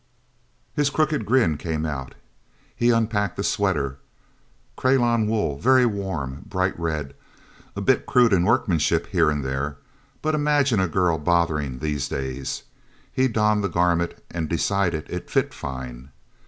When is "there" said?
9.45-9.77